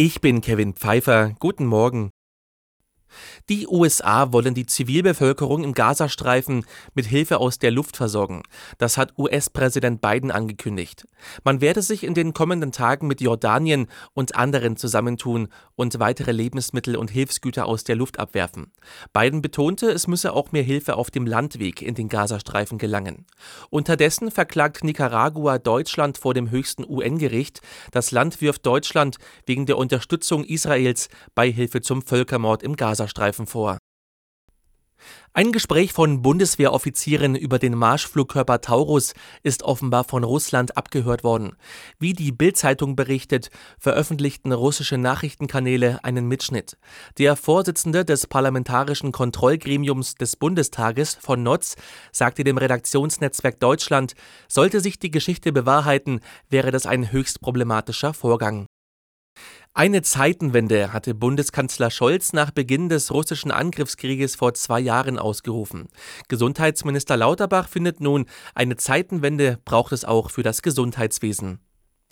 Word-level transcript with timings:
Ich 0.00 0.20
bin 0.20 0.42
Kevin 0.42 0.74
Pfeiffer. 0.74 1.34
Guten 1.40 1.66
Morgen. 1.66 2.12
Die 3.48 3.66
USA 3.66 4.30
wollen 4.30 4.52
die 4.52 4.66
Zivilbevölkerung 4.66 5.64
im 5.64 5.72
Gazastreifen 5.72 6.66
mit 6.92 7.06
Hilfe 7.06 7.38
aus 7.38 7.58
der 7.58 7.70
Luft 7.70 7.96
versorgen. 7.96 8.42
Das 8.76 8.98
hat 8.98 9.16
US-Präsident 9.16 10.02
Biden 10.02 10.30
angekündigt. 10.30 11.06
Man 11.44 11.62
werde 11.62 11.80
sich 11.80 12.04
in 12.04 12.12
den 12.12 12.34
kommenden 12.34 12.72
Tagen 12.72 13.06
mit 13.06 13.22
Jordanien 13.22 13.86
und 14.12 14.36
anderen 14.36 14.76
zusammentun 14.76 15.48
und 15.76 15.98
weitere 15.98 16.32
Lebensmittel 16.32 16.94
und 16.94 17.10
Hilfsgüter 17.10 17.64
aus 17.64 17.84
der 17.84 17.96
Luft 17.96 18.18
abwerfen. 18.18 18.70
Biden 19.14 19.40
betonte, 19.40 19.90
es 19.90 20.08
müsse 20.08 20.34
auch 20.34 20.52
mehr 20.52 20.62
Hilfe 20.62 20.96
auf 20.96 21.10
dem 21.10 21.26
Landweg 21.26 21.80
in 21.80 21.94
den 21.94 22.10
Gazastreifen 22.10 22.76
gelangen. 22.76 23.24
Unterdessen 23.70 24.30
verklagt 24.30 24.84
Nicaragua 24.84 25.56
Deutschland 25.58 26.18
vor 26.18 26.34
dem 26.34 26.50
höchsten 26.50 26.84
UN-Gericht. 26.86 27.62
Das 27.92 28.10
Land 28.10 28.42
wirft 28.42 28.66
Deutschland 28.66 29.16
wegen 29.46 29.64
der 29.64 29.78
Unterstützung 29.78 30.44
Israels 30.44 31.08
bei 31.34 31.50
Hilfe 31.50 31.80
zum 31.80 32.02
Völkermord 32.02 32.62
im 32.62 32.76
Gazastreifen 32.76 33.37
Streifen 33.38 33.46
vor. 33.46 33.78
Ein 35.32 35.52
Gespräch 35.52 35.92
von 35.92 36.22
Bundeswehroffizieren 36.22 37.36
über 37.36 37.60
den 37.60 37.76
Marschflugkörper 37.76 38.60
Taurus 38.60 39.14
ist 39.44 39.62
offenbar 39.62 40.02
von 40.02 40.24
Russland 40.24 40.76
abgehört 40.76 41.22
worden. 41.22 41.52
Wie 42.00 42.14
die 42.14 42.32
Bild-Zeitung 42.32 42.96
berichtet, 42.96 43.50
veröffentlichten 43.78 44.50
russische 44.50 44.98
Nachrichtenkanäle 44.98 46.00
einen 46.02 46.26
Mitschnitt. 46.26 46.78
Der 47.18 47.36
Vorsitzende 47.36 48.04
des 48.04 48.26
Parlamentarischen 48.26 49.12
Kontrollgremiums 49.12 50.16
des 50.16 50.34
Bundestages 50.34 51.14
von 51.14 51.44
Notz 51.44 51.76
sagte 52.10 52.42
dem 52.42 52.58
Redaktionsnetzwerk 52.58 53.60
Deutschland, 53.60 54.14
sollte 54.48 54.80
sich 54.80 54.98
die 54.98 55.12
Geschichte 55.12 55.52
bewahrheiten, 55.52 56.18
wäre 56.50 56.72
das 56.72 56.86
ein 56.86 57.12
höchst 57.12 57.40
problematischer 57.40 58.12
Vorgang. 58.14 58.66
Eine 59.74 60.02
Zeitenwende 60.02 60.92
hatte 60.92 61.14
Bundeskanzler 61.14 61.90
Scholz 61.90 62.32
nach 62.32 62.50
Beginn 62.50 62.88
des 62.88 63.12
russischen 63.12 63.52
Angriffskrieges 63.52 64.34
vor 64.34 64.54
zwei 64.54 64.80
Jahren 64.80 65.18
ausgerufen. 65.18 65.88
Gesundheitsminister 66.26 67.16
Lauterbach 67.16 67.68
findet 67.68 68.00
nun, 68.00 68.26
eine 68.54 68.76
Zeitenwende 68.76 69.58
braucht 69.64 69.92
es 69.92 70.04
auch 70.04 70.30
für 70.30 70.42
das 70.42 70.62
Gesundheitswesen. 70.62 71.60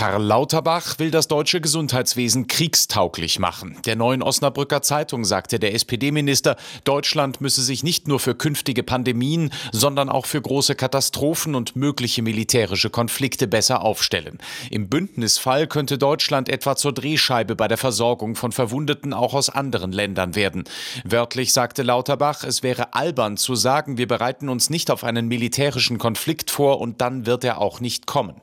Karl 0.00 0.22
Lauterbach 0.22 0.98
will 0.98 1.10
das 1.10 1.28
deutsche 1.28 1.60
Gesundheitswesen 1.60 2.46
kriegstauglich 2.46 3.38
machen. 3.38 3.76
Der 3.84 3.96
neuen 3.96 4.22
Osnabrücker 4.22 4.80
Zeitung 4.80 5.26
sagte 5.26 5.58
der 5.58 5.74
SPD-Minister, 5.74 6.56
Deutschland 6.84 7.42
müsse 7.42 7.60
sich 7.60 7.82
nicht 7.82 8.08
nur 8.08 8.18
für 8.18 8.34
künftige 8.34 8.82
Pandemien, 8.82 9.50
sondern 9.72 10.08
auch 10.08 10.24
für 10.24 10.40
große 10.40 10.74
Katastrophen 10.74 11.54
und 11.54 11.76
mögliche 11.76 12.22
militärische 12.22 12.88
Konflikte 12.88 13.46
besser 13.46 13.82
aufstellen. 13.82 14.38
Im 14.70 14.88
Bündnisfall 14.88 15.66
könnte 15.66 15.98
Deutschland 15.98 16.48
etwa 16.48 16.76
zur 16.76 16.94
Drehscheibe 16.94 17.54
bei 17.54 17.68
der 17.68 17.76
Versorgung 17.76 18.36
von 18.36 18.52
Verwundeten 18.52 19.12
auch 19.12 19.34
aus 19.34 19.50
anderen 19.50 19.92
Ländern 19.92 20.34
werden. 20.34 20.64
Wörtlich 21.04 21.52
sagte 21.52 21.82
Lauterbach, 21.82 22.42
es 22.42 22.62
wäre 22.62 22.94
albern 22.94 23.36
zu 23.36 23.54
sagen, 23.54 23.98
wir 23.98 24.08
bereiten 24.08 24.48
uns 24.48 24.70
nicht 24.70 24.90
auf 24.90 25.04
einen 25.04 25.28
militärischen 25.28 25.98
Konflikt 25.98 26.50
vor 26.50 26.80
und 26.80 27.02
dann 27.02 27.26
wird 27.26 27.44
er 27.44 27.60
auch 27.60 27.80
nicht 27.80 28.06
kommen. 28.06 28.36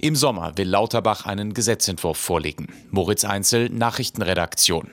Im 0.00 0.16
Sommer 0.16 0.56
will 0.56 0.66
Lauterbach 0.70 0.93
Lauterbach 0.94 1.26
einen 1.26 1.54
Gesetzentwurf 1.54 2.16
vorlegen. 2.16 2.68
Moritz 2.92 3.24
Einzel, 3.24 3.68
Nachrichtenredaktion. 3.68 4.92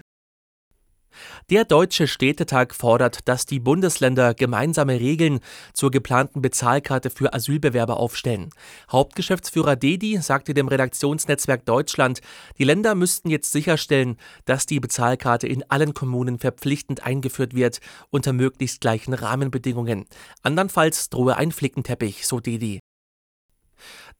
Der 1.51 1.63
Deutsche 1.63 2.07
Städtetag 2.07 2.73
fordert, 2.73 3.27
dass 3.27 3.45
die 3.45 3.59
Bundesländer 3.59 4.33
gemeinsame 4.33 4.99
Regeln 4.99 5.41
zur 5.73 5.91
geplanten 5.91 6.41
Bezahlkarte 6.41 7.11
für 7.11 7.35
Asylbewerber 7.35 7.97
aufstellen. 7.97 8.49
Hauptgeschäftsführer 8.91 9.75
Dedi 9.75 10.17
sagte 10.17 10.55
dem 10.55 10.69
Redaktionsnetzwerk 10.69 11.65
Deutschland, 11.65 12.21
die 12.57 12.63
Länder 12.63 12.95
müssten 12.95 13.29
jetzt 13.29 13.51
sicherstellen, 13.51 14.17
dass 14.45 14.65
die 14.65 14.79
Bezahlkarte 14.79 15.45
in 15.45 15.63
allen 15.69 15.93
Kommunen 15.93 16.39
verpflichtend 16.39 17.05
eingeführt 17.05 17.53
wird, 17.53 17.79
unter 18.09 18.33
möglichst 18.33 18.81
gleichen 18.81 19.13
Rahmenbedingungen. 19.13 20.05
Andernfalls 20.41 21.11
drohe 21.11 21.37
ein 21.37 21.51
Flickenteppich, 21.51 22.25
so 22.25 22.39
Dedi. 22.39 22.79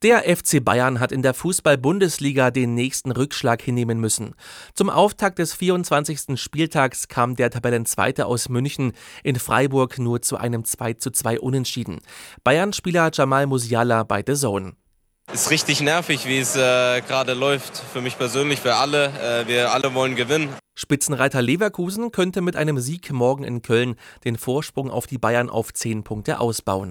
Der 0.02 0.24
FC 0.24 0.64
Bayern 0.64 0.98
hat 0.98 1.12
in 1.12 1.22
der 1.22 1.32
Fußball-Bundesliga 1.32 2.50
den 2.50 2.74
nächsten 2.74 3.12
Rückschlag 3.12 3.62
hinnehmen 3.62 4.00
müssen. 4.00 4.34
Zum 4.74 4.90
Auftakt 4.90 5.38
des 5.38 5.54
24. 5.54 6.40
Spieltags 6.40 7.06
kam 7.06 7.36
der 7.36 7.50
Tabellenzweite 7.50 8.26
aus 8.26 8.48
München 8.48 8.94
in 9.22 9.36
Freiburg 9.36 10.00
nur 10.00 10.20
zu 10.20 10.36
einem 10.38 10.64
2:2 10.64 11.38
Unentschieden. 11.38 12.00
Bayern-Spieler 12.42 13.10
Jamal 13.14 13.46
Musiala 13.46 14.02
bei 14.02 14.24
The 14.26 14.34
Zone. 14.34 14.72
Ist 15.32 15.50
richtig 15.50 15.80
nervig, 15.80 16.26
wie 16.26 16.38
es 16.38 16.56
äh, 16.56 17.00
gerade 17.02 17.34
läuft. 17.34 17.78
Für 17.78 18.00
mich 18.00 18.18
persönlich, 18.18 18.60
für 18.60 18.74
alle. 18.74 19.06
Äh, 19.06 19.46
wir 19.46 19.72
alle 19.72 19.94
wollen 19.94 20.16
gewinnen. 20.16 20.48
Spitzenreiter 20.74 21.42
Leverkusen 21.42 22.10
könnte 22.10 22.40
mit 22.40 22.56
einem 22.56 22.80
Sieg 22.80 23.12
morgen 23.12 23.44
in 23.44 23.62
Köln 23.62 23.94
den 24.24 24.36
Vorsprung 24.36 24.90
auf 24.90 25.06
die 25.06 25.18
Bayern 25.18 25.48
auf 25.48 25.72
10 25.72 26.02
Punkte 26.02 26.40
ausbauen. 26.40 26.90